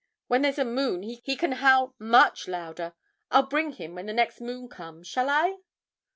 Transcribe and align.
When 0.25 0.41
there's 0.41 0.57
a 0.57 0.65
moon 0.65 1.03
he 1.03 1.35
can 1.35 1.51
howl 1.51 1.93
much 1.99 2.47
louder. 2.47 2.95
I'll 3.29 3.45
bring 3.45 3.73
him 3.73 3.93
when 3.93 4.07
the 4.07 4.13
next 4.13 4.41
moon 4.41 4.67
comes, 4.67 5.07
shall 5.07 5.29
I?' 5.29 5.57